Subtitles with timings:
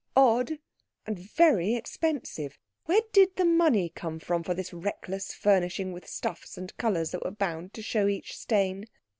[0.15, 0.53] Odd,
[1.05, 2.57] and very expensive.
[2.85, 7.23] Where did the money come from for this reckless furnishing with stuffs and colours that
[7.23, 8.87] were bound to show each stain?